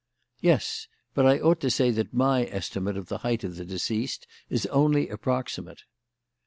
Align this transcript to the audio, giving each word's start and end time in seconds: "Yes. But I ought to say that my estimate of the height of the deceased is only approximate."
"Yes. 0.39 0.87
But 1.13 1.27
I 1.27 1.37
ought 1.37 1.59
to 1.59 1.69
say 1.69 1.91
that 1.91 2.11
my 2.11 2.45
estimate 2.47 2.97
of 2.97 3.05
the 3.07 3.19
height 3.19 3.43
of 3.43 3.57
the 3.57 3.65
deceased 3.65 4.25
is 4.49 4.65
only 4.65 5.09
approximate." 5.09 5.83